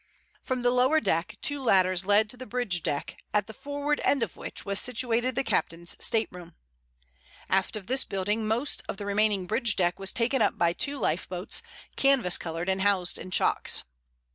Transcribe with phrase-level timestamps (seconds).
[0.41, 4.23] From the lower deck two ladders led to the bridge deck at the forward end
[4.23, 6.55] of which was situated the captain's stateroom.
[7.51, 10.97] Aft of this building most of the remaining bridge deck was taken up by two
[10.97, 11.61] lifeboats,
[11.97, 13.83] canvas covered and housed in chocks.